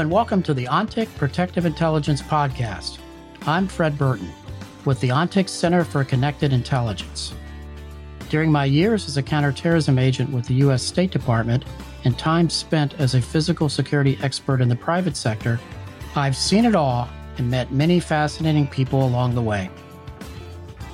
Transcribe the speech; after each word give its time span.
And 0.00 0.10
welcome 0.10 0.42
to 0.44 0.54
the 0.54 0.66
ONTIC 0.66 1.14
Protective 1.16 1.66
Intelligence 1.66 2.22
Podcast. 2.22 3.00
I'm 3.46 3.68
Fred 3.68 3.98
Burton 3.98 4.32
with 4.86 4.98
the 5.00 5.10
ONTIC 5.10 5.46
Center 5.46 5.84
for 5.84 6.04
Connected 6.04 6.54
Intelligence. 6.54 7.34
During 8.30 8.50
my 8.50 8.64
years 8.64 9.06
as 9.06 9.18
a 9.18 9.22
counterterrorism 9.22 9.98
agent 9.98 10.32
with 10.32 10.46
the 10.46 10.54
U.S. 10.54 10.82
State 10.82 11.10
Department 11.10 11.66
and 12.04 12.18
time 12.18 12.48
spent 12.48 12.98
as 12.98 13.14
a 13.14 13.20
physical 13.20 13.68
security 13.68 14.18
expert 14.22 14.62
in 14.62 14.70
the 14.70 14.74
private 14.74 15.18
sector, 15.18 15.60
I've 16.16 16.34
seen 16.34 16.64
it 16.64 16.74
all 16.74 17.06
and 17.36 17.50
met 17.50 17.70
many 17.70 18.00
fascinating 18.00 18.68
people 18.68 19.04
along 19.04 19.34
the 19.34 19.42
way. 19.42 19.68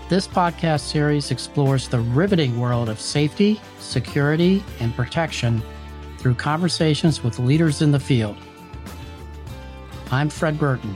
This 0.09 0.27
podcast 0.27 0.81
series 0.81 1.31
explores 1.31 1.87
the 1.87 2.01
riveting 2.01 2.59
world 2.59 2.89
of 2.89 2.99
safety, 2.99 3.61
security, 3.79 4.65
and 4.81 4.93
protection 4.97 5.63
through 6.19 6.35
conversations 6.35 7.23
with 7.23 7.39
leaders 7.39 7.83
in 7.83 7.93
the 7.93 8.01
field. 8.01 8.37
I'm 10.13 10.31
Fred 10.31 10.57
Burton. 10.57 10.95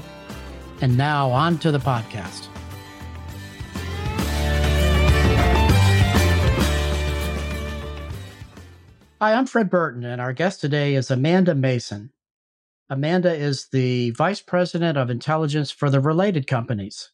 And 0.81 0.97
now 0.97 1.31
on 1.31 1.59
to 1.59 1.73
the 1.73 1.81
podcast. 1.81 2.47
Hi, 9.21 9.35
I'm 9.35 9.47
Fred 9.47 9.69
Burton, 9.69 10.05
and 10.05 10.21
our 10.21 10.33
guest 10.33 10.61
today 10.61 10.95
is 10.95 11.11
Amanda 11.11 11.57
Mason. 11.57 12.13
Amanda 12.89 13.35
is 13.35 13.67
the 13.73 14.11
Vice 14.13 14.41
President 14.41 14.97
of 14.97 15.11
Intelligence 15.11 15.73
for 15.73 15.91
the 15.91 16.01
Related 16.01 16.47
Companies. 16.47 17.11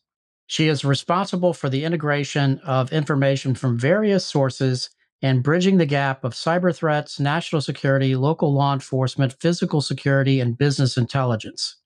She 0.46 0.68
is 0.68 0.84
responsible 0.84 1.54
for 1.54 1.70
the 1.70 1.84
integration 1.84 2.60
of 2.60 2.92
information 2.92 3.54
from 3.54 3.78
various 3.78 4.26
sources 4.26 4.90
and 5.22 5.42
bridging 5.42 5.78
the 5.78 5.86
gap 5.86 6.24
of 6.24 6.34
cyber 6.34 6.76
threats, 6.76 7.18
national 7.18 7.62
security, 7.62 8.14
local 8.14 8.52
law 8.52 8.74
enforcement, 8.74 9.34
physical 9.40 9.80
security, 9.80 10.40
and 10.40 10.58
business 10.58 10.98
intelligence. 10.98 11.76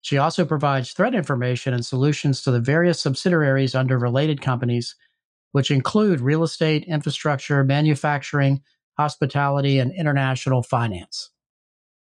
She 0.00 0.18
also 0.18 0.44
provides 0.44 0.92
threat 0.92 1.14
information 1.14 1.74
and 1.74 1.84
solutions 1.84 2.42
to 2.42 2.50
the 2.50 2.60
various 2.60 3.00
subsidiaries 3.00 3.74
under 3.74 3.98
related 3.98 4.40
companies, 4.40 4.94
which 5.52 5.70
include 5.70 6.20
real 6.20 6.42
estate, 6.42 6.84
infrastructure, 6.84 7.64
manufacturing, 7.64 8.62
hospitality, 8.96 9.78
and 9.78 9.92
international 9.92 10.62
finance. 10.62 11.30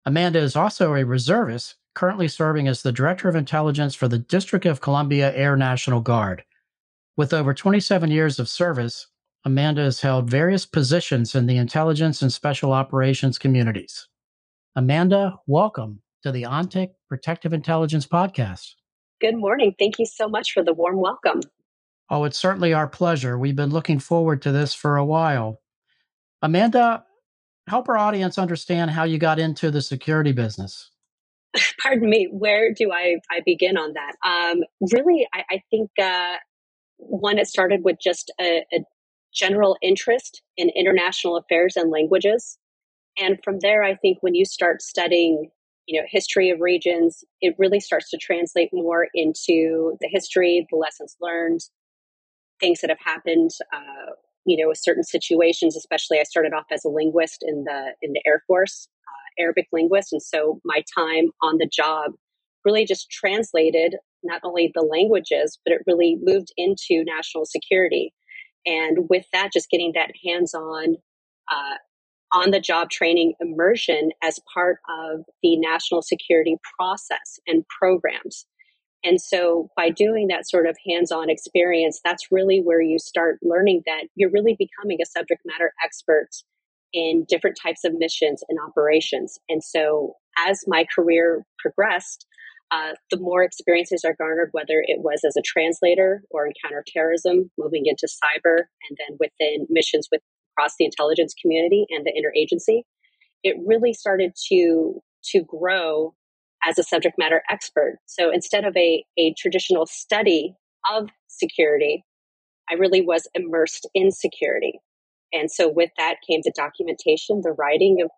Amanda 0.06 0.40
is 0.40 0.56
also 0.56 0.94
a 0.94 1.06
reservist, 1.06 1.76
currently 1.94 2.28
serving 2.28 2.68
as 2.68 2.82
the 2.82 2.92
Director 2.92 3.30
of 3.30 3.36
Intelligence 3.36 3.96
for 3.96 4.08
the 4.08 4.20
District 4.20 4.66
of 4.66 4.82
Columbia 4.82 5.34
Air 5.34 5.56
National 5.56 6.02
Guard. 6.02 6.44
With 7.18 7.34
over 7.34 7.54
27 7.54 8.12
years 8.12 8.40
of 8.40 8.50
service, 8.50 9.08
Amanda 9.46 9.84
has 9.84 10.02
held 10.02 10.30
various 10.30 10.66
positions 10.66 11.34
in 11.34 11.46
the 11.46 11.58
intelligence 11.58 12.22
and 12.22 12.32
special 12.34 12.74
operations 12.74 13.38
communities. 13.38 14.08
Amanda, 14.76 15.38
welcome 15.48 16.02
to 16.26 16.31
the 16.31 16.44
ONTIC 16.44 16.90
Protective 17.08 17.54
Intelligence 17.54 18.08
Podcast. 18.08 18.73
Good 19.22 19.38
morning. 19.38 19.76
Thank 19.78 20.00
you 20.00 20.08
so 20.08 20.28
much 20.28 20.54
for 20.54 20.64
the 20.64 20.73
warm 20.73 20.98
welcome. 20.98 21.42
Oh, 22.09 22.23
it's 22.23 22.38
certainly 22.38 22.73
our 22.73 22.88
pleasure. 22.88 23.38
We've 23.38 23.56
been 23.56 23.70
looking 23.70 24.00
forward 24.00 24.42
to 24.42 24.52
this 24.52 24.73
for 24.73 24.98
a 24.98 25.06
while. 25.06 25.62
Amanda, 26.42 27.06
help 27.68 27.88
our 27.90 27.98
audience 27.98 28.40
understand 28.40 28.90
how 28.90 29.03
you 29.03 29.20
got 29.20 29.38
into 29.38 29.70
the 29.70 29.84
security 29.84 30.31
business. 30.31 30.90
Pardon 31.84 32.09
me, 32.09 32.28
where 32.31 32.73
do 32.73 32.92
I, 32.92 33.18
I 33.30 33.42
begin 33.46 33.78
on 33.78 33.94
that? 33.94 34.16
Um, 34.28 34.64
really, 34.92 35.28
I, 35.31 35.44
I 35.52 35.64
think 35.70 35.92
uh, 36.02 36.38
one, 36.98 37.38
it 37.38 37.48
started 37.48 37.84
with 37.84 37.97
just 38.02 38.34
a, 38.42 38.66
a 38.74 38.80
general 39.31 39.78
interest 39.84 40.42
in 40.57 40.72
international 40.75 41.38
affairs 41.38 41.75
and 41.75 41.92
languages. 41.92 42.57
And 43.22 43.38
from 43.44 43.59
there, 43.59 43.84
I 43.84 43.94
think 43.94 44.18
when 44.22 44.34
you 44.34 44.44
start 44.44 44.81
studying 44.81 45.52
you 45.85 46.00
know 46.00 46.06
history 46.09 46.50
of 46.50 46.59
regions 46.59 47.23
it 47.41 47.56
really 47.57 47.79
starts 47.79 48.09
to 48.09 48.18
translate 48.18 48.69
more 48.73 49.07
into 49.13 49.97
the 50.01 50.09
history 50.09 50.66
the 50.72 50.78
lessons 50.78 51.16
learned 51.22 51.62
things 52.59 52.81
that 52.81 52.90
have 52.90 53.00
happened 53.03 53.51
uh, 53.73 54.12
you 54.45 54.62
know 54.62 54.69
with 54.69 54.79
certain 54.81 55.03
situations 55.03 55.75
especially 55.75 56.19
i 56.19 56.24
started 56.24 56.53
off 56.53 56.66
as 56.72 56.85
a 56.85 56.90
linguist 56.90 57.44
in 57.47 57.63
the 57.63 57.94
in 58.01 58.13
the 58.13 58.22
air 58.25 58.41
force 58.47 58.88
uh, 59.07 59.44
arabic 59.44 59.68
linguist 59.72 60.12
and 60.13 60.22
so 60.22 60.59
my 60.63 60.84
time 60.95 61.29
on 61.41 61.57
the 61.57 61.69
job 61.72 62.12
really 62.66 62.85
just 62.85 63.09
translated 63.09 63.95
not 64.24 64.41
only 64.44 64.72
the 64.74 64.81
languages 64.81 65.59
but 65.63 65.74
it 65.74 65.81
really 65.88 66.18
moved 66.22 66.51
into 66.57 67.03
national 67.06 67.45
security. 67.45 68.12
And 68.66 69.07
with 69.09 69.25
that 69.31 69.53
just 69.53 69.69
getting 69.69 69.91
that 69.94 70.12
hands-on 70.25 70.95
uh, 71.51 71.75
on 72.35 72.51
the 72.51 72.59
job 72.59 72.90
training 72.90 73.34
immersion 73.40 74.12
as 74.22 74.40
part 74.53 74.79
of 74.90 75.22
the 75.41 75.57
national 75.57 76.01
security 76.01 76.57
process 76.78 77.40
and 77.47 77.66
programs. 77.79 78.46
And 79.06 79.22
so 79.22 79.69
by 79.78 79.90
doing 79.90 80.28
that 80.28 80.50
sort 80.50 80.68
of 80.68 80.75
hands 80.88 81.12
on 81.12 81.29
experience, 81.29 82.01
that's 82.03 82.31
really 82.31 82.59
where 82.59 82.81
you 82.81 83.00
start 83.00 83.40
learning 83.41 83.84
that 83.85 84.07
you're 84.16 84.31
really 84.31 84.57
becoming 84.59 84.97
a 85.01 85.06
subject 85.06 85.41
matter 85.45 85.72
expert 85.84 86.29
in 86.91 87.25
different 87.29 87.57
types 87.62 87.84
of 87.85 87.94
missions 87.97 88.44
and 88.50 88.59
operations. 88.68 89.38
And 89.47 89.63
so 89.63 90.16
as 90.45 90.63
my 90.68 90.85
career 90.94 91.45
progressed, 91.59 92.25
uh, 92.72 92.94
the 93.12 93.19
more 93.19 93.44
experiences 93.44 94.03
are 94.03 94.16
garnered, 94.18 94.50
whether 94.51 94.84
it 94.85 95.00
was 95.00 95.22
as 95.25 95.38
a 95.38 95.41
translator 95.45 96.24
or 96.31 96.47
in 96.47 96.53
counterterrorism, 96.63 97.51
moving 97.57 97.84
into 97.85 98.07
cyber, 98.07 98.57
and 98.90 98.97
then 98.97 99.18
within 99.19 99.68
missions 99.69 100.09
with 100.12 100.22
across 100.58 100.76
the 100.78 100.86
intelligence 100.86 101.34
community 101.40 101.86
and 101.90 102.06
the 102.06 102.12
interagency, 102.12 102.82
it 103.44 103.56
really 103.66 103.94
started 103.94 104.34
to 104.50 105.02
to 105.32 105.44
grow 105.44 106.14
as 106.68 106.78
a 106.78 106.84
subject 106.84 107.16
matter 107.18 107.42
expert. 107.50 107.98
So 108.06 108.32
instead 108.32 108.64
of 108.64 108.76
a, 108.78 109.04
a 109.18 109.34
traditional 109.38 109.86
study 109.86 110.56
of 110.92 111.10
security, 111.28 112.04
I 112.70 112.76
really 112.76 113.02
was 113.02 113.28
immersed 113.34 113.88
in 113.94 114.12
security. 114.12 114.80
And 115.34 115.52
so 115.52 115.70
with 115.70 115.90
that 115.98 116.18
came 116.28 116.42
the 116.44 116.54
documentation, 116.56 117.42
the 117.42 117.56
writing 117.58 118.02
of 118.04 118.10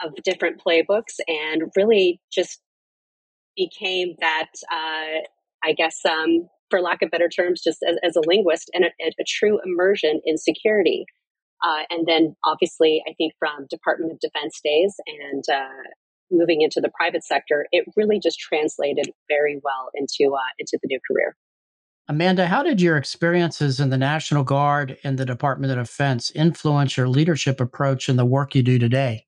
of 0.00 0.14
different 0.22 0.62
playbooks, 0.64 1.16
and 1.26 1.72
really 1.76 2.20
just 2.32 2.60
became 3.56 4.14
that 4.20 4.46
uh, 4.70 5.26
I 5.64 5.72
guess 5.76 6.04
um, 6.04 6.48
for 6.70 6.80
lack 6.80 7.02
of 7.02 7.10
better 7.10 7.28
terms, 7.28 7.62
just 7.62 7.78
as, 7.88 7.96
as 8.04 8.16
a 8.16 8.20
linguist 8.26 8.70
and 8.74 8.84
a, 8.84 8.88
a, 9.00 9.24
true 9.26 9.58
immersion 9.64 10.20
in 10.24 10.36
security. 10.36 11.04
Uh, 11.64 11.82
and 11.90 12.06
then 12.06 12.36
obviously, 12.44 13.02
I 13.08 13.14
think 13.14 13.32
from 13.38 13.66
Department 13.68 14.12
of 14.12 14.20
Defense 14.20 14.60
days 14.62 14.94
and 15.06 15.44
uh, 15.52 15.88
moving 16.30 16.62
into 16.62 16.80
the 16.80 16.90
private 16.96 17.24
sector, 17.24 17.66
it 17.72 17.84
really 17.96 18.20
just 18.20 18.38
translated 18.38 19.10
very 19.28 19.60
well 19.62 19.90
into 19.94 20.34
uh, 20.34 20.40
into 20.58 20.78
the 20.82 20.88
new 20.88 21.00
career. 21.10 21.36
Amanda, 22.10 22.46
how 22.46 22.62
did 22.62 22.80
your 22.80 22.96
experiences 22.96 23.80
in 23.80 23.90
the 23.90 23.98
National 23.98 24.42
Guard 24.42 24.96
and 25.04 25.18
the 25.18 25.26
Department 25.26 25.72
of 25.72 25.86
Defense 25.86 26.30
influence 26.30 26.96
your 26.96 27.08
leadership 27.08 27.60
approach 27.60 28.08
and 28.08 28.18
the 28.18 28.24
work 28.24 28.54
you 28.54 28.62
do 28.62 28.78
today? 28.78 29.26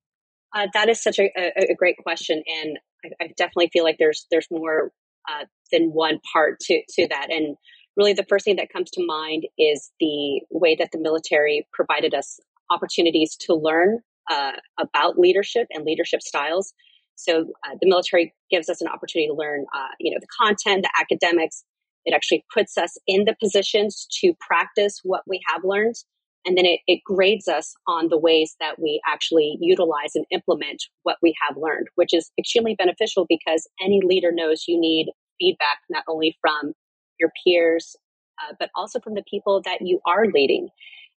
Uh, 0.54 0.66
that 0.72 0.88
is 0.88 1.02
such 1.02 1.18
a, 1.18 1.30
a, 1.36 1.72
a, 1.72 1.74
great 1.76 1.96
question, 1.98 2.42
and 2.46 2.78
I, 3.04 3.24
I, 3.24 3.26
definitely 3.36 3.70
feel 3.72 3.84
like 3.84 3.98
there's 3.98 4.26
there's 4.30 4.48
more 4.50 4.90
uh, 5.30 5.44
than 5.70 5.90
one 5.90 6.18
part 6.32 6.58
to 6.60 6.82
to 6.96 7.06
that. 7.08 7.30
And 7.30 7.56
really 8.00 8.14
the 8.14 8.24
first 8.28 8.46
thing 8.46 8.56
that 8.56 8.72
comes 8.72 8.90
to 8.90 9.04
mind 9.06 9.46
is 9.58 9.92
the 10.00 10.40
way 10.50 10.74
that 10.74 10.88
the 10.90 10.98
military 10.98 11.68
provided 11.72 12.14
us 12.14 12.40
opportunities 12.70 13.36
to 13.36 13.54
learn 13.54 13.98
uh, 14.30 14.52
about 14.80 15.18
leadership 15.18 15.66
and 15.70 15.84
leadership 15.84 16.22
styles. 16.22 16.72
So 17.16 17.40
uh, 17.40 17.76
the 17.78 17.88
military 17.88 18.34
gives 18.50 18.70
us 18.70 18.80
an 18.80 18.88
opportunity 18.88 19.28
to 19.28 19.34
learn, 19.34 19.66
uh, 19.74 19.88
you 19.98 20.10
know, 20.10 20.18
the 20.18 20.26
content, 20.40 20.82
the 20.82 20.90
academics. 20.98 21.62
It 22.06 22.14
actually 22.14 22.42
puts 22.54 22.78
us 22.78 22.96
in 23.06 23.26
the 23.26 23.36
positions 23.42 24.06
to 24.22 24.32
practice 24.40 25.00
what 25.02 25.22
we 25.26 25.40
have 25.52 25.62
learned. 25.62 25.96
And 26.46 26.56
then 26.56 26.64
it, 26.64 26.80
it 26.86 27.00
grades 27.04 27.48
us 27.48 27.74
on 27.86 28.08
the 28.08 28.16
ways 28.16 28.56
that 28.60 28.78
we 28.80 29.02
actually 29.06 29.58
utilize 29.60 30.12
and 30.14 30.24
implement 30.30 30.84
what 31.02 31.18
we 31.20 31.34
have 31.46 31.58
learned, 31.58 31.88
which 31.96 32.14
is 32.14 32.30
extremely 32.38 32.74
beneficial 32.74 33.26
because 33.28 33.68
any 33.82 34.00
leader 34.02 34.32
knows 34.32 34.64
you 34.66 34.80
need 34.80 35.08
feedback 35.38 35.80
not 35.90 36.04
only 36.08 36.38
from 36.40 36.72
your 37.20 37.30
peers, 37.44 37.96
uh, 38.42 38.54
but 38.58 38.70
also 38.74 39.00
from 39.00 39.14
the 39.14 39.24
people 39.30 39.62
that 39.64 39.78
you 39.80 40.00
are 40.06 40.26
leading. 40.26 40.68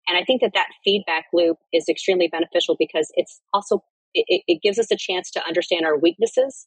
And 0.09 0.19
I 0.19 0.25
think 0.25 0.41
that 0.41 0.53
that 0.55 0.69
feedback 0.85 1.27
loop 1.33 1.59
is 1.73 1.89
extremely 1.89 2.29
beneficial 2.29 2.77
because 2.79 3.11
it's 3.15 3.41
also 3.55 3.85
it, 4.15 4.43
it 4.47 4.63
gives 4.63 4.79
us 4.79 4.91
a 4.91 4.97
chance 4.97 5.31
to 5.31 5.47
understand 5.47 5.87
our 5.87 5.97
weaknesses 5.97 6.67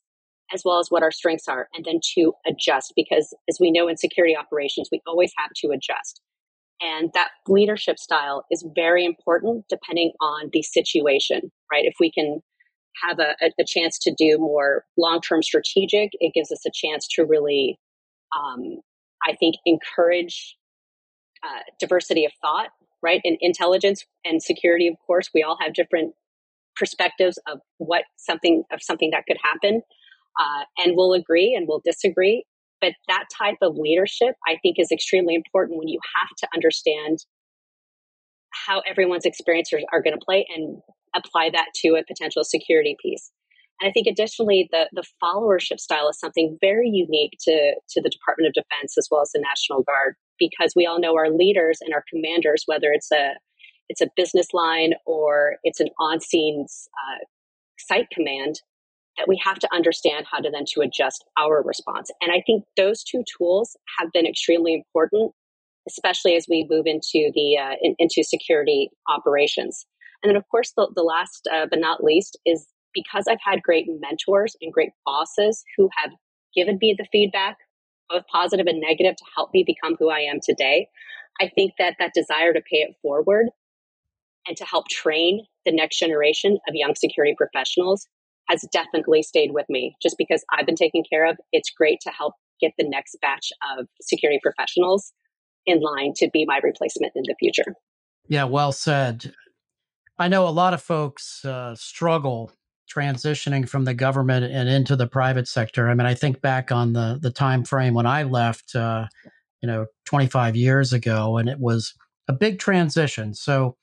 as 0.53 0.61
well 0.63 0.79
as 0.79 0.87
what 0.89 1.03
our 1.03 1.11
strengths 1.11 1.47
are, 1.47 1.67
and 1.73 1.85
then 1.85 1.99
to 2.15 2.33
adjust. 2.45 2.93
Because 2.95 3.35
as 3.49 3.57
we 3.59 3.71
know 3.71 3.87
in 3.87 3.97
security 3.97 4.37
operations, 4.37 4.89
we 4.91 5.01
always 5.07 5.31
have 5.37 5.49
to 5.57 5.69
adjust. 5.69 6.21
And 6.81 7.09
that 7.13 7.29
leadership 7.47 7.97
style 7.97 8.45
is 8.51 8.65
very 8.75 9.05
important 9.05 9.65
depending 9.69 10.11
on 10.21 10.49
the 10.51 10.61
situation, 10.61 11.51
right? 11.71 11.85
If 11.85 11.95
we 11.99 12.11
can 12.11 12.41
have 13.03 13.19
a, 13.19 13.35
a 13.41 13.65
chance 13.65 13.97
to 13.99 14.13
do 14.17 14.37
more 14.37 14.83
long 14.97 15.21
term 15.21 15.41
strategic, 15.41 16.11
it 16.13 16.33
gives 16.33 16.51
us 16.51 16.65
a 16.65 16.71
chance 16.73 17.07
to 17.11 17.25
really 17.25 17.79
um, 18.37 18.79
I 19.25 19.35
think, 19.35 19.55
encourage 19.65 20.57
uh, 21.43 21.61
diversity 21.79 22.25
of 22.25 22.31
thought, 22.41 22.69
right? 23.01 23.21
And 23.23 23.37
intelligence 23.41 24.05
and 24.23 24.41
security, 24.41 24.87
of 24.87 24.95
course, 25.05 25.29
we 25.33 25.43
all 25.43 25.57
have 25.61 25.73
different 25.73 26.13
perspectives 26.75 27.39
of 27.47 27.59
what 27.77 28.03
something 28.17 28.63
of 28.71 28.81
something 28.81 29.11
that 29.11 29.23
could 29.27 29.37
happen, 29.43 29.81
uh, 30.39 30.63
and 30.77 30.93
we'll 30.95 31.13
agree 31.13 31.55
and 31.55 31.67
we'll 31.67 31.81
disagree. 31.83 32.45
But 32.81 32.93
that 33.07 33.25
type 33.35 33.57
of 33.61 33.77
leadership, 33.77 34.35
I 34.47 34.57
think, 34.61 34.77
is 34.77 34.91
extremely 34.91 35.33
important 35.33 35.79
when 35.79 35.87
you 35.87 35.99
have 36.19 36.29
to 36.39 36.47
understand 36.53 37.19
how 38.67 38.81
everyone's 38.87 39.25
experiences 39.25 39.83
are 39.91 40.01
going 40.01 40.13
to 40.17 40.23
play 40.23 40.45
and 40.53 40.81
apply 41.15 41.49
that 41.51 41.67
to 41.75 41.95
a 41.95 42.03
potential 42.05 42.43
security 42.43 42.95
piece. 43.01 43.31
And 43.81 43.89
I 43.89 43.91
think 43.91 44.07
additionally, 44.07 44.69
the, 44.71 44.87
the 44.93 45.03
followership 45.21 45.79
style 45.79 46.07
is 46.09 46.19
something 46.19 46.57
very 46.61 46.89
unique 46.89 47.33
to, 47.41 47.75
to 47.89 48.01
the 48.01 48.09
Department 48.09 48.47
of 48.47 48.53
Defense 48.53 48.95
as 48.97 49.07
well 49.11 49.21
as 49.21 49.31
the 49.33 49.41
National 49.41 49.83
Guard, 49.83 50.15
because 50.39 50.73
we 50.75 50.85
all 50.85 50.99
know 50.99 51.15
our 51.15 51.29
leaders 51.29 51.79
and 51.81 51.93
our 51.93 52.03
commanders, 52.11 52.63
whether 52.65 52.91
it's 52.91 53.11
a 53.11 53.33
it's 53.87 54.01
a 54.01 54.09
business 54.15 54.47
line 54.51 54.93
or 55.05 55.57
it's 55.63 55.79
an 55.79 55.89
on-scene 55.99 56.65
uh, 56.65 57.25
site 57.77 58.09
command, 58.11 58.61
that 59.17 59.27
we 59.27 59.39
have 59.43 59.59
to 59.59 59.67
understand 59.71 60.25
how 60.31 60.39
to 60.39 60.49
then 60.49 60.65
to 60.73 60.81
adjust 60.81 61.23
our 61.37 61.61
response. 61.61 62.09
And 62.21 62.31
I 62.31 62.41
think 62.47 62.63
those 62.77 63.03
two 63.03 63.23
tools 63.37 63.77
have 63.99 64.11
been 64.11 64.25
extremely 64.25 64.73
important, 64.73 65.33
especially 65.87 66.35
as 66.35 66.47
we 66.49 66.65
move 66.69 66.85
into 66.87 67.31
the 67.35 67.57
uh, 67.61 67.75
in, 67.81 67.95
into 67.99 68.23
security 68.23 68.89
operations. 69.07 69.85
And 70.23 70.29
then, 70.29 70.37
of 70.37 70.43
course, 70.49 70.73
the, 70.75 70.89
the 70.95 71.03
last 71.03 71.47
uh, 71.53 71.67
but 71.69 71.79
not 71.79 72.03
least 72.03 72.39
is 72.45 72.65
because 72.95 73.25
I've 73.29 73.37
had 73.43 73.61
great 73.61 73.85
mentors 73.87 74.55
and 74.61 74.73
great 74.73 74.89
bosses 75.05 75.63
who 75.77 75.89
have 76.01 76.11
given 76.55 76.79
me 76.81 76.95
the 76.97 77.05
feedback, 77.11 77.57
both 78.09 78.23
positive 78.31 78.65
and 78.65 78.81
negative, 78.81 79.15
to 79.17 79.25
help 79.35 79.51
me 79.53 79.63
become 79.63 79.95
who 79.99 80.09
I 80.09 80.21
am 80.21 80.39
today. 80.41 80.87
I 81.39 81.51
think 81.53 81.73
that 81.77 81.97
that 81.99 82.13
desire 82.15 82.53
to 82.53 82.61
pay 82.61 82.77
it 82.77 82.95
forward 83.01 83.47
and 84.47 84.55
to 84.57 84.65
help 84.65 84.87
train 84.87 85.45
the 85.65 85.71
next 85.71 85.99
generation 85.99 86.57
of 86.67 86.75
young 86.75 86.95
security 86.95 87.35
professionals 87.37 88.07
has 88.47 88.65
definitely 88.71 89.23
stayed 89.23 89.51
with 89.51 89.65
me 89.69 89.95
just 90.01 90.17
because 90.17 90.45
I've 90.51 90.65
been 90.65 90.75
taken 90.75 91.03
care 91.09 91.25
of. 91.25 91.37
It's 91.51 91.69
great 91.69 91.99
to 92.01 92.11
help 92.11 92.35
get 92.61 92.71
the 92.77 92.87
next 92.87 93.17
batch 93.21 93.51
of 93.77 93.87
security 94.01 94.39
professionals 94.41 95.11
in 95.65 95.81
line 95.81 96.13
to 96.17 96.29
be 96.31 96.45
my 96.45 96.59
replacement 96.63 97.13
in 97.15 97.23
the 97.25 97.35
future. 97.39 97.75
Yeah, 98.27 98.45
well 98.45 98.71
said. 98.71 99.33
I 100.17 100.27
know 100.27 100.47
a 100.47 100.49
lot 100.49 100.73
of 100.73 100.81
folks 100.81 101.43
uh, 101.43 101.75
struggle 101.75 102.51
transitioning 102.93 103.67
from 103.67 103.85
the 103.85 103.93
government 103.93 104.45
and 104.45 104.69
into 104.69 104.95
the 104.95 105.07
private 105.07 105.47
sector. 105.47 105.89
I 105.89 105.93
mean, 105.93 106.05
I 106.05 106.13
think 106.13 106.41
back 106.41 106.71
on 106.71 106.93
the 106.93 107.19
the 107.21 107.31
time 107.31 107.63
frame 107.63 107.93
when 107.93 108.05
I 108.05 108.23
left, 108.23 108.75
uh, 108.75 109.07
you 109.61 109.67
know, 109.67 109.85
25 110.05 110.55
years 110.55 110.93
ago, 110.93 111.37
and 111.37 111.49
it 111.49 111.59
was 111.59 111.93
a 112.27 112.33
big 112.33 112.59
transition. 112.59 113.33
So, 113.33 113.77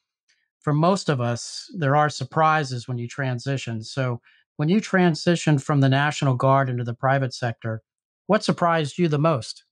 for 0.60 0.72
most 0.72 1.08
of 1.08 1.20
us, 1.20 1.70
there 1.76 1.96
are 1.96 2.08
surprises 2.08 2.86
when 2.86 2.98
you 2.98 3.08
transition. 3.08 3.82
So, 3.82 4.20
when 4.56 4.68
you 4.68 4.80
transitioned 4.80 5.62
from 5.62 5.80
the 5.80 5.88
National 5.88 6.34
Guard 6.34 6.68
into 6.68 6.84
the 6.84 6.94
private 6.94 7.34
sector, 7.34 7.82
what 8.26 8.44
surprised 8.44 8.98
you 8.98 9.08
the 9.08 9.18
most? 9.18 9.64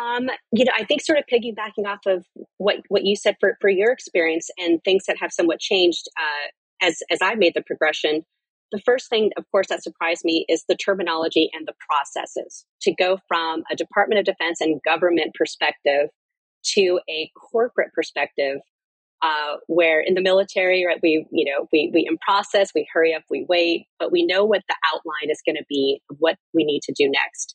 Um, 0.00 0.30
you 0.52 0.64
know, 0.64 0.72
I 0.76 0.84
think 0.84 1.02
sort 1.02 1.18
of 1.18 1.24
piggybacking 1.30 1.86
off 1.86 2.00
of 2.06 2.24
what 2.58 2.76
what 2.88 3.04
you 3.04 3.16
said 3.16 3.36
for 3.40 3.56
for 3.60 3.68
your 3.68 3.90
experience 3.90 4.48
and 4.56 4.82
things 4.84 5.04
that 5.06 5.16
have 5.20 5.32
somewhat 5.32 5.60
changed 5.60 6.06
uh, 6.16 6.86
as 6.86 7.00
as 7.10 7.18
I 7.20 7.34
made 7.34 7.54
the 7.54 7.62
progression 7.62 8.24
the 8.72 8.80
first 8.84 9.08
thing, 9.08 9.30
of 9.36 9.44
course, 9.50 9.68
that 9.68 9.82
surprised 9.82 10.24
me 10.24 10.44
is 10.48 10.64
the 10.68 10.76
terminology 10.76 11.50
and 11.52 11.66
the 11.66 11.74
processes. 11.88 12.64
To 12.82 12.94
go 12.94 13.18
from 13.28 13.62
a 13.70 13.76
Department 13.76 14.18
of 14.18 14.24
Defense 14.24 14.60
and 14.60 14.80
government 14.82 15.34
perspective 15.34 16.10
to 16.74 17.00
a 17.08 17.30
corporate 17.34 17.92
perspective, 17.92 18.58
uh, 19.22 19.56
where 19.66 20.00
in 20.00 20.14
the 20.14 20.22
military, 20.22 20.84
right, 20.86 21.00
we 21.02 21.26
you 21.30 21.44
know 21.44 21.66
we 21.72 21.90
we 21.92 22.06
in 22.08 22.16
process, 22.18 22.70
we 22.74 22.88
hurry 22.92 23.14
up, 23.14 23.22
we 23.28 23.44
wait, 23.48 23.86
but 23.98 24.12
we 24.12 24.24
know 24.24 24.44
what 24.44 24.62
the 24.68 24.76
outline 24.92 25.30
is 25.30 25.42
going 25.44 25.56
to 25.56 25.64
be 25.68 26.00
what 26.18 26.36
we 26.54 26.64
need 26.64 26.82
to 26.82 26.92
do 26.96 27.10
next, 27.10 27.54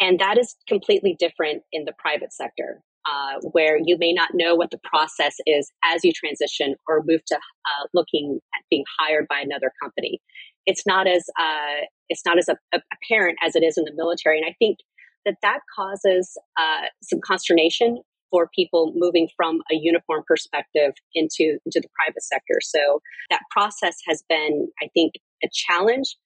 and 0.00 0.18
that 0.20 0.38
is 0.38 0.54
completely 0.68 1.16
different 1.18 1.62
in 1.72 1.84
the 1.84 1.92
private 1.98 2.32
sector 2.32 2.82
uh, 3.06 3.40
where 3.52 3.78
you 3.84 3.96
may 3.98 4.12
not 4.12 4.30
know 4.34 4.54
what 4.54 4.70
the 4.70 4.80
process 4.84 5.36
is 5.46 5.70
as 5.84 6.04
you 6.04 6.12
transition 6.12 6.74
or 6.88 7.02
move 7.04 7.24
to 7.26 7.34
uh, 7.36 7.86
looking 7.94 8.40
at 8.54 8.62
being 8.70 8.84
hired 8.98 9.26
by 9.28 9.40
another 9.40 9.72
company. 9.82 10.20
It's 10.66 10.86
not 10.86 11.06
as 11.06 11.24
uh, 11.40 11.86
it's 12.08 12.22
not 12.24 12.38
as 12.38 12.48
apparent 12.72 13.38
as 13.44 13.56
it 13.56 13.62
is 13.64 13.76
in 13.76 13.84
the 13.84 13.94
military, 13.94 14.38
and 14.38 14.46
I 14.46 14.54
think 14.58 14.78
that 15.24 15.36
that 15.42 15.60
causes 15.74 16.36
uh, 16.58 16.86
some 17.02 17.20
consternation 17.24 18.00
for 18.30 18.48
people 18.54 18.92
moving 18.96 19.28
from 19.36 19.60
a 19.70 19.74
uniform 19.74 20.24
perspective 20.26 20.92
into 21.14 21.58
into 21.66 21.80
the 21.80 21.88
private 21.96 22.22
sector. 22.22 22.58
So 22.62 23.00
that 23.30 23.42
process 23.50 23.96
has 24.08 24.22
been, 24.28 24.68
I 24.82 24.88
think, 24.94 25.14
a 25.44 25.48
challenge. 25.52 26.16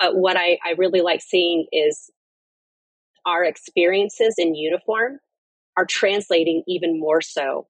But 0.00 0.16
what 0.16 0.36
I, 0.36 0.58
I 0.64 0.74
really 0.76 1.00
like 1.00 1.22
seeing 1.22 1.66
is 1.72 2.10
our 3.26 3.44
experiences 3.44 4.34
in 4.38 4.54
uniform 4.54 5.18
are 5.76 5.86
translating 5.86 6.62
even 6.66 6.98
more 6.98 7.20
so 7.20 7.66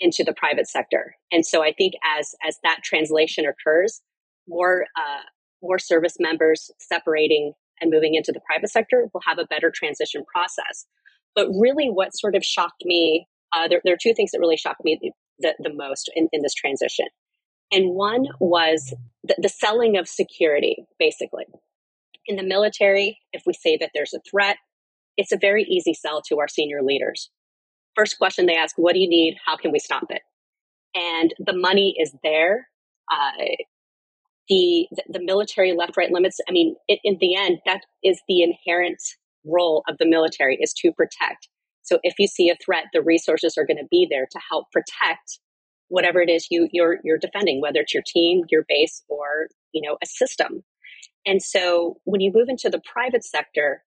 into 0.00 0.24
the 0.24 0.34
private 0.34 0.68
sector. 0.68 1.16
And 1.30 1.46
so 1.46 1.62
I 1.62 1.72
think 1.72 1.94
as 2.18 2.34
as 2.46 2.58
that 2.62 2.80
translation 2.82 3.44
occurs, 3.46 4.00
more 4.48 4.86
uh, 4.96 5.22
more 5.62 5.78
service 5.78 6.16
members 6.18 6.70
separating 6.78 7.52
and 7.80 7.90
moving 7.90 8.14
into 8.14 8.32
the 8.32 8.40
private 8.46 8.70
sector 8.70 9.06
will 9.12 9.22
have 9.26 9.38
a 9.38 9.46
better 9.46 9.72
transition 9.74 10.24
process. 10.32 10.86
But 11.34 11.48
really, 11.58 11.88
what 11.88 12.16
sort 12.16 12.36
of 12.36 12.44
shocked 12.44 12.84
me, 12.84 13.26
uh, 13.52 13.66
there, 13.68 13.80
there, 13.84 13.94
are 13.94 14.00
two 14.00 14.14
things 14.14 14.30
that 14.30 14.38
really 14.38 14.56
shocked 14.56 14.84
me 14.84 14.98
the, 15.00 15.10
the, 15.40 15.68
the 15.68 15.74
most 15.74 16.10
in, 16.14 16.28
in, 16.32 16.42
this 16.42 16.54
transition. 16.54 17.06
And 17.72 17.90
one 17.90 18.26
was 18.38 18.94
the, 19.24 19.34
the 19.38 19.48
selling 19.48 19.96
of 19.96 20.06
security, 20.06 20.86
basically. 20.98 21.46
In 22.26 22.36
the 22.36 22.44
military, 22.44 23.18
if 23.32 23.42
we 23.46 23.52
say 23.52 23.76
that 23.80 23.90
there's 23.94 24.14
a 24.14 24.20
threat, 24.30 24.58
it's 25.16 25.32
a 25.32 25.36
very 25.36 25.64
easy 25.64 25.92
sell 25.92 26.22
to 26.28 26.38
our 26.38 26.48
senior 26.48 26.82
leaders 26.82 27.30
first 27.96 28.18
question 28.18 28.46
they 28.46 28.56
ask, 28.56 28.76
what 28.76 28.94
do 28.94 29.00
you 29.00 29.08
need? 29.08 29.36
How 29.44 29.56
can 29.56 29.72
we 29.72 29.78
stop 29.78 30.04
it? 30.10 30.22
And 30.94 31.34
the 31.38 31.56
money 31.56 31.94
is 31.98 32.14
there. 32.22 32.68
Uh, 33.12 33.44
the, 34.48 34.86
the 35.08 35.22
military 35.22 35.72
left 35.72 35.96
right 35.96 36.10
limits. 36.10 36.38
I 36.48 36.52
mean, 36.52 36.76
it, 36.88 37.00
in 37.02 37.16
the 37.20 37.34
end, 37.34 37.58
that 37.66 37.80
is 38.02 38.20
the 38.28 38.42
inherent 38.42 39.00
role 39.44 39.82
of 39.88 39.96
the 39.98 40.06
military 40.06 40.58
is 40.60 40.72
to 40.74 40.92
protect. 40.92 41.48
So 41.82 41.98
if 42.02 42.14
you 42.18 42.26
see 42.26 42.48
a 42.48 42.56
threat, 42.64 42.84
the 42.92 43.02
resources 43.02 43.56
are 43.58 43.66
going 43.66 43.76
to 43.78 43.88
be 43.90 44.06
there 44.10 44.26
to 44.30 44.40
help 44.50 44.66
protect 44.72 45.38
whatever 45.88 46.20
it 46.20 46.30
is 46.30 46.46
you 46.50 46.68
you're 46.72 46.98
you're 47.04 47.18
defending, 47.18 47.60
whether 47.60 47.80
it's 47.80 47.94
your 47.94 48.02
team, 48.06 48.42
your 48.50 48.64
base, 48.68 49.02
or 49.08 49.48
you 49.72 49.82
know 49.86 49.98
a 50.02 50.06
system. 50.06 50.64
And 51.26 51.42
so 51.42 51.98
when 52.04 52.20
you 52.20 52.32
move 52.34 52.48
into 52.48 52.70
the 52.70 52.80
private 52.90 53.24
sector, 53.24 53.82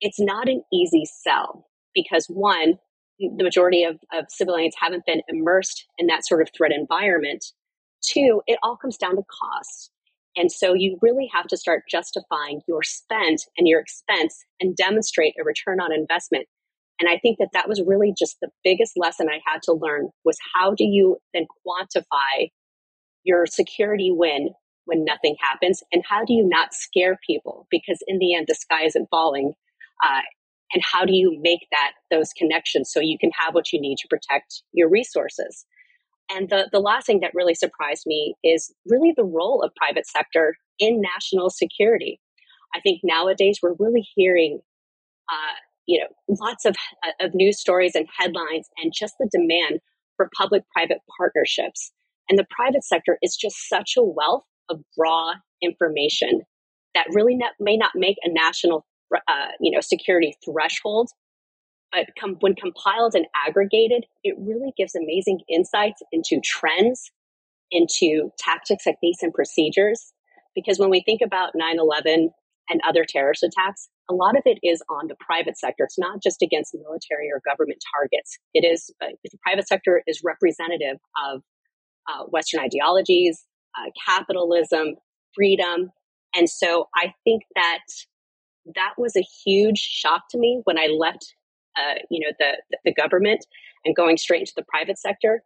it's 0.00 0.20
not 0.20 0.48
an 0.48 0.62
easy 0.72 1.04
sell 1.04 1.66
because 1.94 2.26
one, 2.26 2.78
the 3.18 3.44
majority 3.44 3.84
of, 3.84 3.98
of 4.12 4.26
civilians 4.28 4.74
haven't 4.80 5.06
been 5.06 5.22
immersed 5.28 5.86
in 5.98 6.06
that 6.06 6.26
sort 6.26 6.42
of 6.42 6.48
threat 6.56 6.72
environment. 6.72 7.44
Two, 8.02 8.42
it 8.46 8.58
all 8.62 8.76
comes 8.76 8.96
down 8.96 9.16
to 9.16 9.22
cost. 9.22 9.90
And 10.36 10.52
so 10.52 10.72
you 10.72 10.98
really 11.02 11.28
have 11.34 11.48
to 11.48 11.56
start 11.56 11.82
justifying 11.90 12.60
your 12.68 12.82
spend 12.82 13.38
and 13.56 13.66
your 13.66 13.80
expense 13.80 14.44
and 14.60 14.76
demonstrate 14.76 15.34
a 15.40 15.44
return 15.44 15.80
on 15.80 15.92
investment. 15.92 16.46
And 17.00 17.08
I 17.08 17.18
think 17.18 17.38
that 17.38 17.50
that 17.52 17.68
was 17.68 17.82
really 17.84 18.12
just 18.16 18.36
the 18.40 18.50
biggest 18.62 18.92
lesson 18.96 19.28
I 19.28 19.40
had 19.46 19.62
to 19.64 19.72
learn 19.72 20.10
was 20.24 20.36
how 20.54 20.74
do 20.74 20.84
you 20.84 21.18
then 21.34 21.46
quantify 21.66 22.50
your 23.24 23.46
security 23.46 24.10
win 24.12 24.50
when 24.84 25.04
nothing 25.04 25.36
happens? 25.40 25.82
And 25.92 26.02
how 26.08 26.24
do 26.24 26.32
you 26.32 26.48
not 26.48 26.72
scare 26.72 27.18
people? 27.26 27.66
Because 27.70 27.98
in 28.06 28.18
the 28.18 28.34
end, 28.34 28.46
the 28.48 28.54
sky 28.54 28.84
isn't 28.84 29.08
falling. 29.10 29.54
Uh, 30.04 30.20
and 30.72 30.82
how 30.82 31.04
do 31.04 31.14
you 31.14 31.38
make 31.40 31.66
that 31.70 31.92
those 32.10 32.32
connections 32.36 32.90
so 32.92 33.00
you 33.00 33.18
can 33.18 33.30
have 33.38 33.54
what 33.54 33.72
you 33.72 33.80
need 33.80 33.96
to 33.98 34.08
protect 34.08 34.62
your 34.72 34.88
resources? 34.88 35.64
And 36.30 36.50
the, 36.50 36.68
the 36.72 36.80
last 36.80 37.06
thing 37.06 37.20
that 37.20 37.32
really 37.34 37.54
surprised 37.54 38.04
me 38.06 38.34
is 38.44 38.72
really 38.86 39.14
the 39.16 39.24
role 39.24 39.62
of 39.62 39.74
private 39.76 40.06
sector 40.06 40.54
in 40.78 41.00
national 41.00 41.50
security. 41.50 42.20
I 42.74 42.80
think 42.80 43.00
nowadays 43.02 43.60
we're 43.62 43.76
really 43.78 44.06
hearing 44.14 44.60
uh, 45.30 45.56
you 45.86 46.00
know 46.00 46.36
lots 46.40 46.64
of, 46.64 46.76
uh, 47.06 47.26
of 47.26 47.34
news 47.34 47.58
stories 47.58 47.94
and 47.94 48.06
headlines 48.16 48.68
and 48.76 48.92
just 48.94 49.14
the 49.18 49.28
demand 49.32 49.80
for 50.16 50.28
public 50.36 50.64
private 50.74 50.98
partnerships. 51.16 51.92
And 52.28 52.38
the 52.38 52.46
private 52.50 52.84
sector 52.84 53.18
is 53.22 53.36
just 53.36 53.68
such 53.68 53.94
a 53.96 54.04
wealth 54.04 54.44
of 54.68 54.80
raw 54.98 55.32
information 55.62 56.42
that 56.94 57.06
really 57.12 57.36
not, 57.36 57.52
may 57.58 57.76
not 57.76 57.92
make 57.94 58.16
a 58.22 58.30
national 58.30 58.84
uh, 59.14 59.48
you 59.60 59.70
know 59.70 59.80
security 59.80 60.34
threshold 60.44 61.10
but 61.92 62.06
com- 62.20 62.36
when 62.40 62.54
compiled 62.54 63.14
and 63.14 63.26
aggregated 63.46 64.04
it 64.24 64.34
really 64.38 64.72
gives 64.76 64.94
amazing 64.94 65.40
insights 65.48 66.02
into 66.12 66.40
trends 66.44 67.10
into 67.70 68.30
tactics 68.38 68.84
techniques 68.84 69.22
and 69.22 69.32
procedures 69.32 70.12
because 70.54 70.78
when 70.78 70.90
we 70.90 71.02
think 71.04 71.20
about 71.24 71.52
9-11 71.54 72.28
and 72.70 72.80
other 72.86 73.04
terrorist 73.08 73.42
attacks 73.42 73.88
a 74.10 74.14
lot 74.14 74.36
of 74.36 74.42
it 74.46 74.58
is 74.62 74.82
on 74.90 75.06
the 75.08 75.16
private 75.20 75.58
sector 75.58 75.84
it's 75.84 75.98
not 75.98 76.22
just 76.22 76.42
against 76.42 76.74
military 76.74 77.28
or 77.32 77.40
government 77.48 77.78
targets 77.94 78.38
it 78.54 78.64
is 78.64 78.90
uh, 79.02 79.08
the 79.24 79.38
private 79.42 79.66
sector 79.66 80.02
is 80.06 80.20
representative 80.24 80.96
of 81.30 81.42
uh, 82.10 82.24
western 82.24 82.60
ideologies 82.60 83.44
uh, 83.78 83.90
capitalism 84.06 84.96
freedom. 85.34 85.90
And 86.34 86.48
so 86.48 86.88
I 86.94 87.14
think 87.24 87.42
that 87.54 87.80
that 88.74 88.94
was 88.98 89.16
a 89.16 89.24
huge 89.44 89.78
shock 89.78 90.22
to 90.30 90.38
me 90.38 90.60
when 90.64 90.78
I 90.78 90.86
left, 90.86 91.34
uh, 91.76 91.94
you 92.10 92.20
know, 92.20 92.32
the, 92.38 92.78
the 92.84 92.94
government 92.94 93.44
and 93.84 93.94
going 93.94 94.16
straight 94.16 94.40
into 94.40 94.52
the 94.56 94.64
private 94.68 94.98
sector 94.98 95.42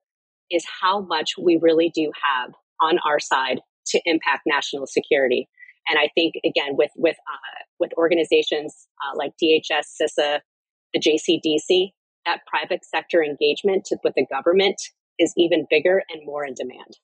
is 0.50 0.64
how 0.80 1.00
much 1.00 1.32
we 1.40 1.58
really 1.60 1.90
do 1.94 2.10
have 2.22 2.52
on 2.80 2.98
our 3.06 3.20
side 3.20 3.60
to 3.86 4.00
impact 4.04 4.42
national 4.46 4.86
security. 4.86 5.48
And 5.88 5.98
I 5.98 6.08
think 6.14 6.34
again 6.44 6.76
with 6.76 6.90
with 6.96 7.16
uh, 7.16 7.64
with 7.80 7.90
organizations 7.96 8.86
uh, 9.04 9.16
like 9.16 9.32
DHS, 9.42 10.00
CISA, 10.00 10.40
the 10.94 11.00
JCDC, 11.00 11.90
that 12.26 12.40
private 12.46 12.84
sector 12.84 13.22
engagement 13.22 13.88
with 14.04 14.14
the 14.14 14.26
government 14.30 14.80
is 15.18 15.32
even 15.36 15.66
bigger 15.68 16.02
and 16.10 16.24
more 16.24 16.44
in 16.44 16.54
demand. 16.54 16.98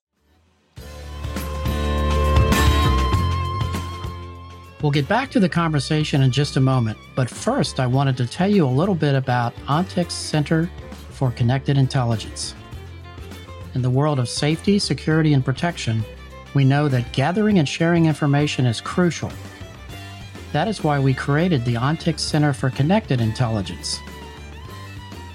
We'll 4.80 4.92
get 4.92 5.08
back 5.08 5.28
to 5.32 5.40
the 5.40 5.48
conversation 5.48 6.22
in 6.22 6.30
just 6.30 6.56
a 6.56 6.60
moment, 6.60 6.98
but 7.16 7.28
first 7.28 7.80
I 7.80 7.86
wanted 7.88 8.16
to 8.18 8.26
tell 8.26 8.48
you 8.48 8.64
a 8.64 8.68
little 8.68 8.94
bit 8.94 9.16
about 9.16 9.52
ONTIC's 9.66 10.14
Center 10.14 10.70
for 11.10 11.32
Connected 11.32 11.76
Intelligence. 11.76 12.54
In 13.74 13.82
the 13.82 13.90
world 13.90 14.20
of 14.20 14.28
safety, 14.28 14.78
security, 14.78 15.32
and 15.32 15.44
protection, 15.44 16.04
we 16.54 16.64
know 16.64 16.86
that 16.88 17.12
gathering 17.12 17.58
and 17.58 17.68
sharing 17.68 18.06
information 18.06 18.66
is 18.66 18.80
crucial. 18.80 19.32
That 20.52 20.68
is 20.68 20.84
why 20.84 21.00
we 21.00 21.12
created 21.12 21.64
the 21.64 21.76
ONTIC 21.76 22.20
Center 22.20 22.52
for 22.52 22.70
Connected 22.70 23.20
Intelligence. 23.20 23.98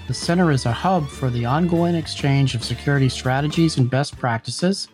The 0.08 0.14
center 0.14 0.52
is 0.52 0.64
a 0.64 0.72
hub 0.72 1.06
for 1.06 1.28
the 1.28 1.44
ongoing 1.44 1.94
exchange 1.94 2.54
of 2.54 2.64
security 2.64 3.10
strategies 3.10 3.76
and 3.76 3.90
best 3.90 4.16
practices, 4.16 4.88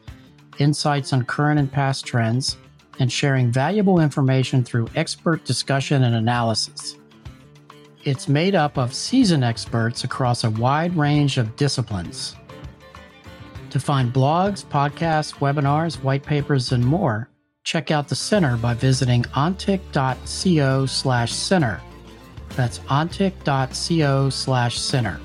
insights 0.58 1.12
on 1.12 1.24
current 1.24 1.60
and 1.60 1.70
past 1.70 2.04
trends, 2.04 2.56
and 3.00 3.10
sharing 3.10 3.50
valuable 3.50 3.98
information 3.98 4.62
through 4.62 4.88
expert 4.94 5.44
discussion 5.44 6.04
and 6.04 6.14
analysis. 6.14 6.96
It's 8.04 8.28
made 8.28 8.54
up 8.54 8.78
of 8.78 8.94
seasoned 8.94 9.44
experts 9.44 10.04
across 10.04 10.44
a 10.44 10.50
wide 10.50 10.96
range 10.96 11.36
of 11.36 11.56
disciplines. 11.56 12.36
To 13.70 13.80
find 13.80 14.12
blogs, 14.12 14.64
podcasts, 14.64 15.34
webinars, 15.34 16.02
white 16.02 16.22
papers, 16.22 16.72
and 16.72 16.84
more, 16.84 17.28
check 17.64 17.90
out 17.90 18.08
the 18.08 18.14
center 18.14 18.56
by 18.56 18.74
visiting 18.74 19.22
ontic.co 19.24 20.86
slash 20.86 21.32
center. 21.32 21.80
That's 22.56 22.78
ontic.co 22.80 24.30
slash 24.30 24.78
center. 24.78 25.20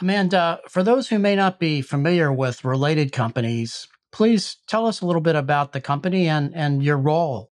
Amanda, 0.00 0.60
for 0.68 0.82
those 0.82 1.08
who 1.08 1.18
may 1.18 1.34
not 1.34 1.58
be 1.58 1.80
familiar 1.80 2.32
with 2.32 2.64
related 2.64 3.12
companies, 3.12 3.88
please 4.12 4.56
tell 4.66 4.86
us 4.86 5.00
a 5.00 5.06
little 5.06 5.22
bit 5.22 5.36
about 5.36 5.72
the 5.72 5.80
company 5.80 6.28
and, 6.28 6.54
and 6.54 6.82
your 6.82 6.98
role. 6.98 7.50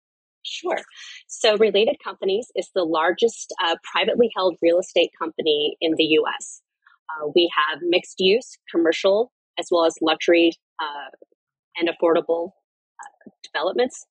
Sure. 0.42 0.78
So, 1.26 1.56
Related 1.56 1.96
Companies 2.02 2.52
is 2.54 2.70
the 2.74 2.84
largest 2.84 3.52
uh, 3.64 3.76
privately 3.82 4.30
held 4.36 4.56
real 4.62 4.78
estate 4.78 5.10
company 5.18 5.76
in 5.80 5.94
the 5.96 6.04
US. 6.20 6.62
Uh, 7.10 7.28
we 7.34 7.50
have 7.56 7.80
mixed 7.82 8.20
use, 8.20 8.56
commercial, 8.70 9.32
as 9.58 9.66
well 9.70 9.84
as 9.84 9.94
luxury 10.00 10.52
uh, 10.80 11.10
and 11.76 11.88
affordable 11.88 12.50
uh, 13.00 13.30
developments. 13.42 14.06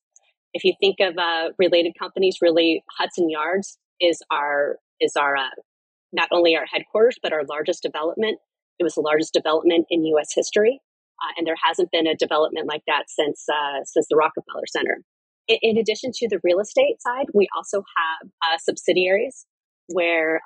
If 0.53 0.63
you 0.63 0.73
think 0.79 0.97
of 0.99 1.17
uh, 1.17 1.49
related 1.57 1.93
companies, 1.97 2.37
really 2.41 2.83
Hudson 2.97 3.29
Yards 3.29 3.77
is 3.99 4.21
our 4.31 4.77
is 4.99 5.15
our 5.15 5.35
uh, 5.35 5.49
not 6.15 6.29
only 6.31 6.55
our 6.55 6.65
headquarters 6.65 7.17
but 7.21 7.33
our 7.33 7.43
largest 7.45 7.83
development. 7.83 8.39
It 8.79 8.83
was 8.83 8.95
the 8.95 9.01
largest 9.01 9.33
development 9.33 9.85
in 9.89 10.05
U.S. 10.05 10.33
history, 10.35 10.81
uh, 11.21 11.31
and 11.37 11.47
there 11.47 11.55
hasn't 11.63 11.91
been 11.91 12.07
a 12.07 12.15
development 12.15 12.67
like 12.67 12.83
that 12.87 13.03
since 13.07 13.45
uh, 13.49 13.83
since 13.85 14.07
the 14.09 14.15
Rockefeller 14.15 14.67
Center. 14.67 14.97
In, 15.47 15.57
in, 15.61 15.77
addition 15.77 16.11
to 16.15 16.27
the 16.27 16.39
real 16.43 16.59
estate 16.59 17.01
side, 17.01 17.27
we 17.33 17.47
also 17.55 17.77
have 17.77 18.27
uh, 18.27 18.57
subsidiaries 18.59 19.45
where 19.87 20.41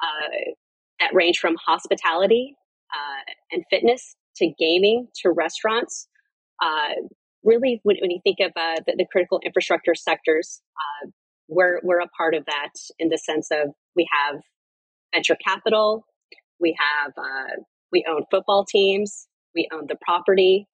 that 0.99 1.13
range 1.13 1.39
from 1.39 1.55
hospitality 1.65 2.55
and 3.51 3.63
fitness 3.69 4.15
to 4.39 4.51
gaming 4.57 5.07
to 5.21 5.31
restaurants. 5.31 6.07
Uh, 6.61 6.95
really, 7.43 7.79
when, 7.83 7.97
when, 8.01 8.11
you 8.11 8.19
think 8.23 8.39
of 8.41 8.51
uh, 8.55 8.81
the, 8.85 8.95
the, 8.97 9.05
critical 9.11 9.39
infrastructure 9.45 9.95
sectors, 9.95 10.61
uh, 10.77 11.09
we're 11.47 11.79
we're 11.83 11.99
a 11.99 12.07
part 12.07 12.35
of 12.35 12.45
that 12.45 12.71
in 12.97 13.09
the 13.09 13.17
sense 13.17 13.49
of 13.51 13.69
we 13.95 14.07
have 14.11 14.41
venture 15.13 15.37
capital, 15.45 16.05
we 16.59 16.75
have 16.79 17.13
uh, 17.17 17.61
we 17.91 18.05
own 18.09 18.23
football 18.31 18.65
teams, 18.65 19.27
we 19.55 19.67
own 19.73 19.85
the 19.87 19.97
property, 20.01 20.67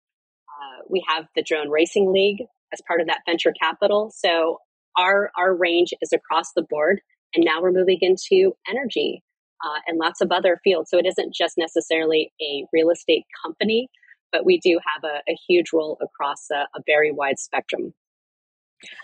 uh, 0.49 0.83
we 0.89 1.03
have 1.07 1.25
the 1.35 1.43
drone 1.43 1.69
racing 1.69 2.11
league 2.11 2.41
as 2.73 2.81
part 2.87 3.01
of 3.01 3.07
that 3.07 3.21
venture 3.25 3.53
capital. 3.59 4.11
So 4.15 4.59
our 4.97 5.31
our 5.37 5.55
range 5.55 5.93
is 6.01 6.11
across 6.13 6.53
the 6.53 6.65
board, 6.69 7.01
and 7.33 7.45
now 7.45 7.61
we're 7.61 7.71
moving 7.71 7.99
into 8.01 8.53
energy 8.69 9.23
uh, 9.65 9.79
and 9.87 9.97
lots 9.97 10.21
of 10.21 10.31
other 10.31 10.59
fields. 10.63 10.89
So 10.89 10.97
it 10.97 11.05
isn't 11.05 11.33
just 11.33 11.55
necessarily 11.57 12.31
a 12.41 12.65
real 12.73 12.89
estate 12.89 13.25
company 13.43 13.89
but 14.35 14.45
we 14.45 14.59
do 14.59 14.79
have 14.85 15.03
a, 15.03 15.31
a 15.31 15.37
huge 15.47 15.67
role 15.73 15.97
across 16.01 16.47
a, 16.51 16.67
a, 16.77 16.81
very 16.85 17.11
wide 17.11 17.39
spectrum. 17.39 17.93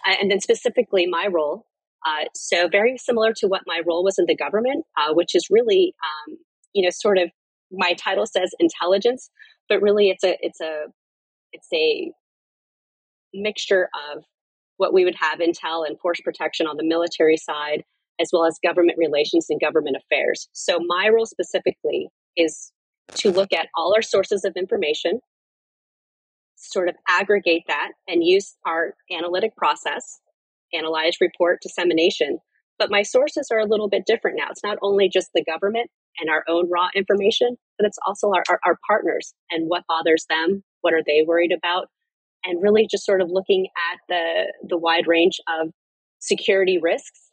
Uh, 0.05 0.15
and 0.21 0.29
then 0.29 0.41
specifically 0.41 1.07
my 1.07 1.27
role, 1.31 1.65
uh, 2.05 2.25
so 2.35 2.67
very 2.67 2.97
similar 2.97 3.33
to 3.33 3.47
what 3.47 3.61
my 3.67 3.81
role 3.85 4.03
was 4.03 4.17
in 4.17 4.25
the 4.25 4.35
government, 4.35 4.85
uh, 4.97 5.13
which 5.13 5.35
is 5.35 5.47
really, 5.49 5.93
um, 6.03 6.37
you 6.73 6.83
know, 6.83 6.89
sort 6.91 7.17
of 7.17 7.29
my 7.71 7.93
title 7.93 8.25
says 8.25 8.51
intelligence, 8.59 9.29
but 9.69 9.81
really 9.81 10.09
it's 10.09 10.23
a 10.23 10.37
it's 10.41 10.59
a 10.61 10.85
it's 11.53 11.67
a 11.73 12.11
mixture 13.33 13.89
of 14.13 14.23
what 14.77 14.93
we 14.93 15.05
would 15.05 15.15
have 15.15 15.39
intel 15.39 15.85
and 15.85 15.99
force 15.99 16.19
protection 16.21 16.65
on 16.65 16.75
the 16.77 16.83
military 16.83 17.37
side, 17.37 17.83
as 18.19 18.29
well 18.33 18.45
as 18.45 18.57
government 18.65 18.97
relations 18.97 19.45
and 19.49 19.61
government 19.61 19.95
affairs. 19.95 20.47
So 20.53 20.79
my 20.79 21.09
role 21.09 21.25
specifically 21.25 22.09
is 22.35 22.71
to 23.15 23.31
look 23.31 23.53
at 23.53 23.67
all 23.75 23.93
our 23.95 24.01
sources 24.01 24.43
of 24.43 24.53
information, 24.55 25.19
sort 26.55 26.89
of 26.89 26.95
aggregate 27.07 27.63
that 27.67 27.91
and 28.07 28.23
use 28.23 28.55
our 28.65 28.95
analytic 29.11 29.55
process, 29.55 30.19
analyze, 30.73 31.17
report, 31.21 31.59
dissemination. 31.61 32.39
But 32.79 32.91
my 32.91 33.03
sources 33.03 33.49
are 33.51 33.59
a 33.59 33.67
little 33.67 33.89
bit 33.89 34.03
different 34.05 34.37
now. 34.37 34.47
It's 34.49 34.63
not 34.63 34.77
only 34.81 35.09
just 35.09 35.29
the 35.33 35.43
government 35.43 35.89
and 36.19 36.29
our 36.29 36.43
own 36.47 36.69
raw 36.69 36.87
information, 36.95 37.57
but 37.77 37.85
it's 37.85 37.99
also 38.05 38.29
our, 38.29 38.43
our, 38.49 38.59
our 38.65 38.77
partners 38.87 39.33
and 39.49 39.67
what 39.67 39.83
bothers 39.87 40.25
them, 40.29 40.63
what 40.81 40.93
are 40.93 41.03
they 41.05 41.23
worried 41.25 41.51
about, 41.51 41.87
and 42.43 42.61
really 42.61 42.87
just 42.89 43.05
sort 43.05 43.21
of 43.21 43.29
looking 43.29 43.67
at 43.91 43.99
the 44.09 44.53
the 44.67 44.77
wide 44.77 45.07
range 45.07 45.39
of 45.47 45.71
security 46.19 46.79
risks 46.81 47.31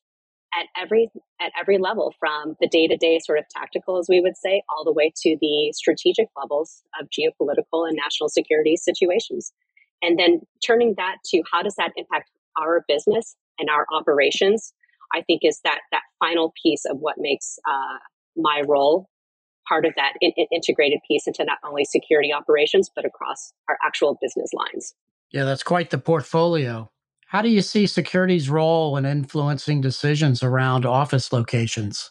at 0.54 0.66
every 0.80 1.10
at 1.40 1.52
every 1.58 1.78
level 1.78 2.14
from 2.18 2.56
the 2.60 2.68
day-to-day 2.68 3.18
sort 3.24 3.38
of 3.38 3.44
tactical 3.54 3.98
as 3.98 4.06
we 4.08 4.20
would 4.20 4.36
say 4.36 4.62
all 4.70 4.84
the 4.84 4.92
way 4.92 5.12
to 5.14 5.36
the 5.40 5.72
strategic 5.74 6.28
levels 6.36 6.82
of 7.00 7.08
geopolitical 7.08 7.86
and 7.86 7.96
national 7.96 8.28
security 8.28 8.76
situations 8.76 9.52
and 10.02 10.18
then 10.18 10.40
turning 10.64 10.94
that 10.96 11.16
to 11.24 11.42
how 11.52 11.62
does 11.62 11.74
that 11.76 11.92
impact 11.96 12.30
our 12.58 12.84
business 12.88 13.36
and 13.58 13.68
our 13.68 13.86
operations 13.92 14.72
i 15.14 15.22
think 15.22 15.40
is 15.44 15.60
that 15.64 15.80
that 15.92 16.02
final 16.18 16.52
piece 16.62 16.84
of 16.84 16.98
what 16.98 17.16
makes 17.18 17.58
uh, 17.68 17.98
my 18.36 18.62
role 18.66 19.08
part 19.68 19.84
of 19.84 19.92
that 19.96 20.14
in, 20.20 20.32
in 20.36 20.46
integrated 20.52 20.98
piece 21.06 21.26
into 21.26 21.44
not 21.44 21.58
only 21.64 21.84
security 21.84 22.32
operations 22.32 22.90
but 22.94 23.04
across 23.04 23.52
our 23.68 23.78
actual 23.84 24.18
business 24.20 24.50
lines 24.52 24.94
yeah 25.30 25.44
that's 25.44 25.62
quite 25.62 25.90
the 25.90 25.98
portfolio 25.98 26.90
how 27.28 27.42
do 27.42 27.50
you 27.50 27.60
see 27.60 27.86
security's 27.86 28.48
role 28.48 28.96
in 28.96 29.04
influencing 29.04 29.82
decisions 29.82 30.42
around 30.42 30.86
office 30.86 31.30
locations? 31.30 32.10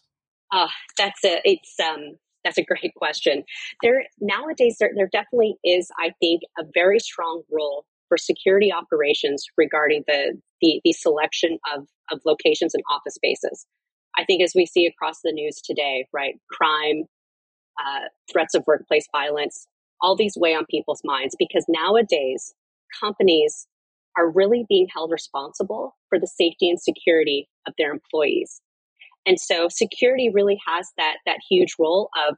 Uh, 0.53 0.67
that's 0.95 1.25
a 1.25 1.41
it's 1.43 1.73
um 1.79 2.17
that's 2.43 2.59
a 2.59 2.63
great 2.63 2.93
question. 2.95 3.43
There 3.81 4.05
nowadays 4.21 4.77
there, 4.79 4.91
there 4.95 5.09
definitely 5.11 5.55
is, 5.63 5.89
I 5.99 6.11
think, 6.19 6.43
a 6.59 6.63
very 6.71 6.99
strong 6.99 7.41
role 7.51 7.85
for 8.07 8.17
security 8.17 8.71
operations 8.71 9.45
regarding 9.57 10.03
the 10.07 10.39
the, 10.61 10.81
the 10.83 10.93
selection 10.93 11.59
of, 11.75 11.87
of 12.11 12.19
locations 12.25 12.73
and 12.73 12.83
office 12.91 13.13
spaces. 13.13 13.65
I 14.17 14.25
think 14.25 14.41
as 14.41 14.53
we 14.55 14.65
see 14.65 14.87
across 14.87 15.21
the 15.23 15.31
news 15.31 15.61
today, 15.63 16.07
right, 16.11 16.33
crime, 16.51 17.03
uh, 17.79 18.07
threats 18.31 18.55
of 18.55 18.63
workplace 18.65 19.07
violence, 19.11 19.67
all 20.01 20.15
these 20.15 20.35
weigh 20.35 20.55
on 20.55 20.65
people's 20.65 21.01
minds 21.03 21.35
because 21.37 21.65
nowadays 21.67 22.53
companies 22.99 23.67
are 24.17 24.29
really 24.29 24.65
being 24.67 24.87
held 24.91 25.11
responsible 25.11 25.95
for 26.09 26.19
the 26.19 26.27
safety 26.27 26.69
and 26.69 26.81
security 26.81 27.47
of 27.67 27.73
their 27.77 27.91
employees. 27.91 28.61
And 29.25 29.39
so 29.39 29.67
security 29.69 30.31
really 30.33 30.59
has 30.65 30.89
that, 30.97 31.17
that 31.25 31.37
huge 31.47 31.75
role 31.77 32.09
of 32.27 32.37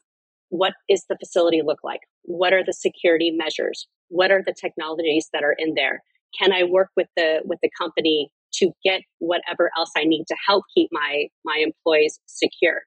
what 0.50 0.74
is 0.90 1.06
the 1.08 1.18
facility 1.18 1.62
look 1.64 1.80
like? 1.84 2.02
What 2.24 2.52
are 2.52 2.64
the 2.66 2.74
security 2.74 3.32
measures? 3.32 3.88
What 4.10 4.32
are 4.32 4.44
the 4.46 4.54
technologies 4.54 5.30
that 5.34 5.44
are 5.44 5.56
in 5.58 5.74
there? 5.76 6.04
Can 6.38 6.52
I 6.52 6.64
work 6.64 6.90
with 6.96 7.08
the, 7.16 7.42
with 7.46 7.60
the 7.62 7.70
company 7.78 8.30
to 8.56 8.72
get 8.84 9.02
whatever 9.20 9.72
else 9.78 9.92
I 9.96 10.04
need 10.04 10.26
to 10.28 10.36
help 10.46 10.66
keep 10.76 10.90
my, 10.92 11.28
my 11.46 11.64
employees 11.66 12.20
secure? 12.26 12.82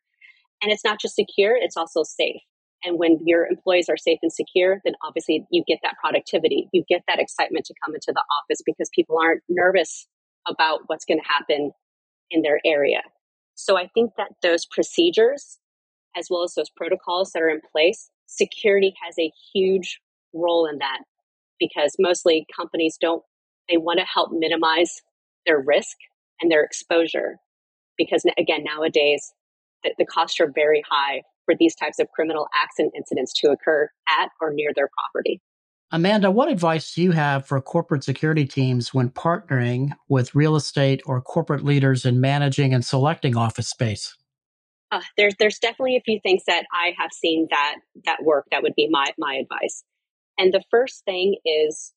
And 0.63 0.71
it's 0.71 0.85
not 0.85 1.01
just 1.01 1.17
secure, 1.17 1.57
it's 1.57 1.77
also 1.77 2.03
safe. 2.05 2.41
And 2.85 2.99
when 2.99 3.19
your 3.25 3.47
employees 3.47 3.89
are 3.89 3.97
safe 3.97 4.19
and 4.23 4.33
secure, 4.33 4.81
then 4.85 4.95
obviously 5.05 5.47
you 5.51 5.63
get 5.67 5.79
that 5.83 5.97
productivity. 6.01 6.69
You 6.73 6.85
get 6.89 7.03
that 7.07 7.21
excitement 7.21 7.65
to 7.67 7.75
come 7.85 7.95
into 7.95 8.13
the 8.13 8.25
office 8.41 8.61
because 8.65 8.91
people 8.95 9.19
aren't 9.23 9.43
nervous 9.49 10.07
about 10.49 10.81
what's 10.87 11.05
going 11.05 11.21
to 11.21 11.29
happen 11.29 11.73
in 12.31 12.43
their 12.43 12.61
area. 12.65 13.03
So 13.55 13.79
I 13.79 13.89
think 13.95 14.13
that 14.17 14.33
those 14.43 14.67
procedures, 14.67 15.59
as 16.17 16.27
well 16.29 16.43
as 16.43 16.55
those 16.55 16.71
protocols 16.71 17.33
that 17.33 17.43
are 17.43 17.51
in 17.51 17.61
place, 17.71 18.11
security 18.27 18.95
has 19.05 19.17
a 19.19 19.31
huge 19.53 20.01
role 20.33 20.67
in 20.67 20.79
that 20.79 21.01
because 21.63 21.95
mostly 21.99 22.45
companies 22.55 22.97
don't, 23.01 23.23
they 23.69 23.77
want 23.77 24.01
to 24.01 24.05
help 24.05 24.31
minimize 24.33 25.01
their 25.47 25.61
risk 25.61 25.97
and 26.41 26.51
their 26.51 26.65
exposure. 26.65 27.37
Because 27.97 28.25
again, 28.37 28.65
nowadays, 28.65 29.33
the, 29.85 29.95
the 29.99 30.05
costs 30.05 30.41
are 30.41 30.51
very 30.53 30.83
high 30.91 31.23
for 31.45 31.55
these 31.59 31.75
types 31.77 31.99
of 31.99 32.09
criminal 32.15 32.49
acts 32.61 32.79
and 32.79 32.91
incidents 32.97 33.33
to 33.41 33.51
occur 33.51 33.89
at 34.09 34.31
or 34.41 34.53
near 34.53 34.71
their 34.75 34.89
property. 35.13 35.41
Amanda, 35.93 36.31
what 36.31 36.51
advice 36.51 36.95
do 36.95 37.03
you 37.03 37.13
have 37.13 37.47
for 37.47 37.61
corporate 37.61 38.03
security 38.03 38.47
teams 38.47 38.95
when 38.95 39.11
partnering 39.11 39.91
with 40.09 40.35
real 40.35 40.57
estate 40.57 41.03
or 41.05 41.21
corporate 41.21 41.65
leaders 41.65 42.07
in 42.07 42.21
managing 42.21 42.73
and 42.73 42.85
selecting 42.85 43.37
office 43.37 43.69
space? 43.69 44.17
Uh, 44.91 45.01
there's 45.17 45.35
there's 45.39 45.59
definitely 45.59 45.97
a 45.97 46.03
few 46.03 46.19
things 46.23 46.43
that 46.47 46.65
I 46.73 46.95
have 46.99 47.13
seen 47.13 47.47
that 47.51 47.77
that 48.05 48.23
work. 48.23 48.47
That 48.51 48.63
would 48.63 48.75
be 48.75 48.89
my 48.91 49.07
my 49.19 49.35
advice. 49.35 49.85
And 50.39 50.53
the 50.53 50.65
first 50.71 51.05
thing 51.05 51.37
is, 51.45 51.93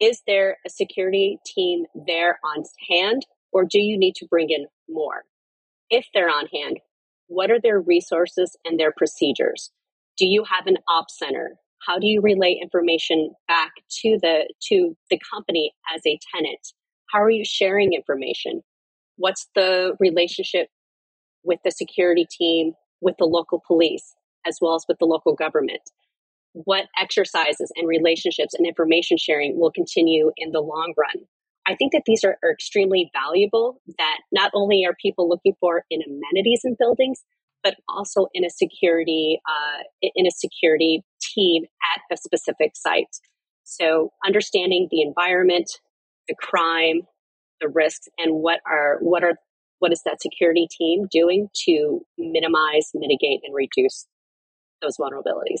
is 0.00 0.22
there 0.26 0.56
a 0.66 0.70
security 0.70 1.38
team 1.44 1.84
there 2.06 2.38
on 2.44 2.64
hand, 2.88 3.26
or 3.52 3.64
do 3.64 3.78
you 3.78 3.98
need 3.98 4.14
to 4.16 4.26
bring 4.26 4.50
in 4.50 4.66
more? 4.88 5.24
If 5.90 6.06
they're 6.14 6.30
on 6.30 6.46
hand, 6.46 6.80
what 7.26 7.50
are 7.50 7.60
their 7.60 7.80
resources 7.80 8.56
and 8.64 8.78
their 8.78 8.92
procedures? 8.96 9.70
Do 10.16 10.26
you 10.26 10.44
have 10.44 10.66
an 10.66 10.78
ops 10.88 11.18
center? 11.18 11.56
How 11.86 11.98
do 11.98 12.06
you 12.06 12.20
relay 12.20 12.58
information 12.60 13.32
back 13.48 13.72
to 14.02 14.18
the 14.20 14.52
to 14.68 14.96
the 15.10 15.18
company 15.32 15.72
as 15.94 16.02
a 16.06 16.18
tenant? 16.34 16.72
How 17.10 17.22
are 17.22 17.30
you 17.30 17.44
sharing 17.44 17.92
information? 17.92 18.62
What's 19.16 19.48
the 19.54 19.96
relationship 19.98 20.68
with 21.42 21.60
the 21.64 21.70
security 21.70 22.26
team, 22.30 22.72
with 23.00 23.16
the 23.18 23.24
local 23.24 23.62
police, 23.66 24.14
as 24.46 24.58
well 24.60 24.74
as 24.74 24.84
with 24.88 24.98
the 24.98 25.06
local 25.06 25.34
government? 25.34 25.82
What 26.52 26.86
exercises 27.00 27.70
and 27.76 27.86
relationships 27.86 28.54
and 28.54 28.66
information 28.66 29.16
sharing 29.18 29.58
will 29.58 29.70
continue 29.70 30.32
in 30.36 30.50
the 30.50 30.60
long 30.60 30.94
run? 30.98 31.26
I 31.66 31.76
think 31.76 31.92
that 31.92 32.02
these 32.06 32.24
are, 32.24 32.36
are 32.42 32.50
extremely 32.50 33.10
valuable 33.12 33.80
that 33.98 34.18
not 34.32 34.50
only 34.54 34.84
are 34.84 34.94
people 35.00 35.28
looking 35.28 35.54
for 35.60 35.84
in 35.90 36.00
amenities 36.02 36.62
in 36.64 36.74
buildings, 36.78 37.22
but 37.62 37.76
also 37.88 38.26
in 38.34 38.44
a 38.44 38.50
security 38.50 39.40
uh, 39.48 39.82
in 40.02 40.26
a 40.26 40.30
security 40.30 41.04
team 41.20 41.64
at 41.94 42.02
a 42.12 42.16
specific 42.16 42.72
site. 42.74 43.16
So 43.64 44.12
understanding 44.26 44.88
the 44.90 45.02
environment, 45.02 45.70
the 46.28 46.34
crime, 46.34 47.02
the 47.60 47.68
risks, 47.68 48.08
and 48.18 48.42
what 48.42 48.60
are 48.66 48.98
what 49.00 49.22
are 49.22 49.34
what 49.78 49.92
is 49.92 50.02
that 50.04 50.20
security 50.20 50.66
team 50.70 51.06
doing 51.10 51.48
to 51.66 52.00
minimize, 52.18 52.90
mitigate, 52.94 53.40
and 53.44 53.54
reduce 53.54 54.06
those 54.82 54.96
vulnerabilities. 54.96 55.60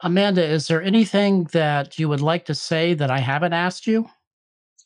Amanda, 0.00 0.44
is 0.44 0.68
there 0.68 0.82
anything 0.82 1.44
that 1.52 1.98
you 1.98 2.08
would 2.08 2.20
like 2.20 2.44
to 2.44 2.54
say 2.54 2.94
that 2.94 3.10
I 3.10 3.18
haven't 3.18 3.52
asked 3.52 3.86
you? 3.86 4.08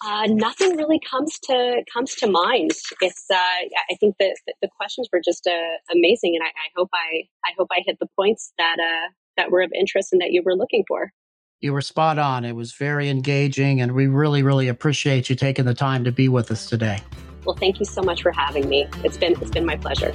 Uh, 0.04 0.26
nothing 0.26 0.76
really 0.76 0.98
comes 1.08 1.38
to 1.38 1.82
comes 1.92 2.14
to 2.16 2.26
mind. 2.26 2.72
It's 3.00 3.26
uh, 3.30 3.36
I 3.36 3.94
think 4.00 4.16
that 4.18 4.36
the 4.60 4.68
questions 4.76 5.08
were 5.12 5.20
just 5.24 5.46
uh, 5.46 5.92
amazing, 5.92 6.34
and 6.34 6.42
I, 6.42 6.48
I, 6.48 6.68
hope 6.74 6.88
I 6.92 7.24
I 7.44 7.52
hope 7.56 7.68
I 7.70 7.82
hit 7.86 7.98
the 8.00 8.08
points 8.18 8.52
that 8.58 8.78
uh, 8.80 9.10
that 9.36 9.52
were 9.52 9.62
of 9.62 9.70
interest 9.72 10.12
and 10.12 10.20
that 10.20 10.32
you 10.32 10.42
were 10.44 10.56
looking 10.56 10.84
for. 10.88 11.12
You 11.60 11.72
were 11.72 11.82
spot 11.82 12.18
on. 12.18 12.44
It 12.44 12.56
was 12.56 12.72
very 12.72 13.08
engaging, 13.08 13.80
and 13.80 13.92
we 13.92 14.08
really 14.08 14.42
really 14.42 14.66
appreciate 14.66 15.30
you 15.30 15.36
taking 15.36 15.66
the 15.66 15.74
time 15.74 16.02
to 16.02 16.10
be 16.10 16.28
with 16.28 16.50
us 16.50 16.66
today. 16.68 16.98
Well, 17.44 17.56
thank 17.56 17.78
you 17.78 17.84
so 17.84 18.02
much 18.02 18.22
for 18.22 18.32
having 18.32 18.68
me. 18.68 18.88
It's 19.04 19.18
been 19.18 19.40
it's 19.40 19.52
been 19.52 19.66
my 19.66 19.76
pleasure. 19.76 20.12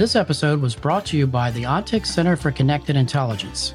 This 0.00 0.16
episode 0.16 0.62
was 0.62 0.74
brought 0.74 1.04
to 1.06 1.18
you 1.18 1.26
by 1.26 1.50
the 1.50 1.64
ONTIC 1.64 2.06
Center 2.06 2.34
for 2.34 2.50
Connected 2.50 2.96
Intelligence. 2.96 3.74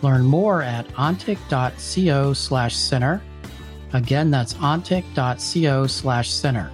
Learn 0.00 0.22
more 0.22 0.62
at 0.62 0.86
ontic.co 0.90 2.32
slash 2.32 2.76
center. 2.76 3.20
Again, 3.94 4.30
that's 4.30 4.54
ontic.co 4.54 5.88
slash 5.88 6.30
center. 6.30 6.70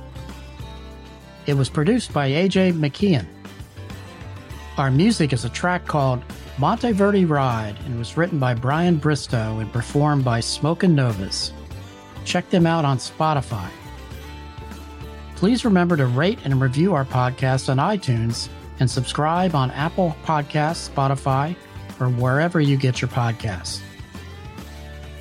It 1.46 1.54
was 1.54 1.70
produced 1.70 2.12
by 2.12 2.28
AJ 2.28 2.74
McKeon. 2.74 3.24
Our 4.76 4.90
music 4.90 5.32
is 5.32 5.46
a 5.46 5.48
track 5.48 5.86
called 5.86 6.22
Monteverdi 6.58 7.26
Ride 7.26 7.78
and 7.86 7.98
was 7.98 8.18
written 8.18 8.38
by 8.38 8.52
Brian 8.52 8.98
Bristow 8.98 9.60
and 9.60 9.72
performed 9.72 10.22
by 10.22 10.40
Smoke 10.40 10.82
and 10.82 10.94
Novas. 10.94 11.54
Check 12.26 12.50
them 12.50 12.66
out 12.66 12.84
on 12.84 12.98
Spotify. 12.98 13.70
Please 15.40 15.64
remember 15.64 15.96
to 15.96 16.04
rate 16.04 16.38
and 16.44 16.60
review 16.60 16.92
our 16.92 17.06
podcast 17.06 17.70
on 17.70 17.78
iTunes 17.78 18.50
and 18.78 18.90
subscribe 18.90 19.54
on 19.54 19.70
Apple 19.70 20.14
Podcasts, 20.22 20.90
Spotify, 20.90 21.56
or 21.98 22.10
wherever 22.10 22.60
you 22.60 22.76
get 22.76 23.00
your 23.00 23.08
podcasts. 23.08 23.80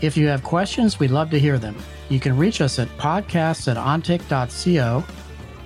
If 0.02 0.18
you 0.18 0.28
have 0.28 0.44
questions, 0.44 1.00
we'd 1.00 1.12
love 1.12 1.30
to 1.30 1.40
hear 1.40 1.58
them. 1.58 1.78
You 2.10 2.20
can 2.20 2.36
reach 2.36 2.60
us 2.60 2.80
at 2.80 2.90
podcasts 2.98 3.72
at 3.72 3.78
ontic.co 3.78 5.06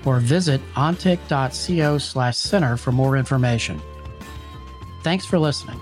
or 0.06 0.20
visit 0.20 0.62
ontic.co 0.76 1.98
slash 1.98 2.38
center 2.38 2.78
for 2.78 2.92
more 2.92 3.18
information. 3.18 3.82
Thanks 5.02 5.26
for 5.26 5.40
listening. 5.40 5.82